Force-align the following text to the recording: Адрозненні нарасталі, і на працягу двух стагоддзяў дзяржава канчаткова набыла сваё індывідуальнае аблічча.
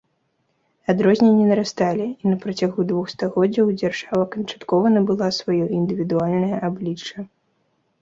Адрозненні 0.93 1.45
нарасталі, 1.49 2.07
і 2.23 2.31
на 2.31 2.37
працягу 2.47 2.87
двух 2.93 3.13
стагоддзяў 3.15 3.71
дзяржава 3.83 4.23
канчаткова 4.35 4.85
набыла 4.97 5.33
сваё 5.41 5.63
індывідуальнае 5.81 6.53
аблічча. 6.69 7.17